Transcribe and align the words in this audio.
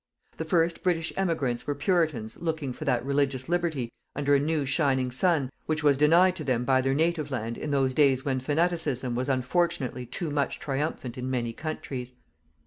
The 0.37 0.45
first 0.45 0.81
British 0.81 1.13
emigrants 1.15 1.67
were 1.67 1.75
Puritans 1.75 2.35
looking 2.37 2.73
for 2.73 2.85
that 2.85 3.05
religious 3.05 3.47
liberty, 3.47 3.91
under 4.15 4.33
a 4.33 4.39
new 4.39 4.65
shining 4.65 5.11
sun, 5.11 5.51
which 5.67 5.83
was 5.83 5.95
denied 5.95 6.35
to 6.37 6.43
them 6.43 6.65
by 6.65 6.81
their 6.81 6.95
native 6.95 7.29
land 7.29 7.55
in 7.55 7.69
those 7.69 7.93
days 7.93 8.25
when 8.25 8.39
fanaticism 8.39 9.13
was 9.13 9.29
unfortunately 9.29 10.07
too 10.07 10.31
much 10.31 10.57
triumphant 10.57 11.19
in 11.19 11.29
many 11.29 11.53
countries. 11.53 12.15